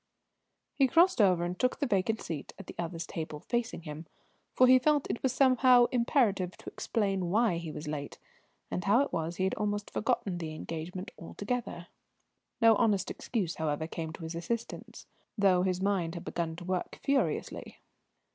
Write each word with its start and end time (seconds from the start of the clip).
He 0.73 0.87
crossed 0.87 1.21
over 1.21 1.43
and 1.43 1.59
took 1.59 1.77
the 1.77 1.85
vacant 1.85 2.21
seat 2.23 2.53
at 2.57 2.65
the 2.65 2.73
other's 2.79 3.05
table, 3.05 3.41
facing 3.41 3.83
him; 3.83 4.07
for 4.55 4.65
he 4.65 4.79
felt 4.79 5.05
it 5.11 5.21
was 5.21 5.31
somehow 5.31 5.85
imperative 5.91 6.57
to 6.57 6.71
explain 6.71 7.29
why 7.29 7.57
he 7.59 7.71
was 7.71 7.87
late, 7.87 8.17
and 8.71 8.83
how 8.83 9.01
it 9.01 9.13
was 9.13 9.35
he 9.35 9.43
had 9.43 9.53
almost 9.53 9.91
forgotten 9.91 10.39
the 10.39 10.55
engagement 10.55 11.11
altogether. 11.19 11.85
No 12.59 12.75
honest 12.77 13.11
excuse, 13.11 13.57
however, 13.57 13.85
came 13.85 14.11
to 14.13 14.23
his 14.23 14.33
assistance, 14.33 15.05
though 15.37 15.61
his 15.61 15.83
mind 15.83 16.15
had 16.15 16.25
begun 16.25 16.55
to 16.55 16.65
work 16.65 16.99
furiously. 17.03 17.77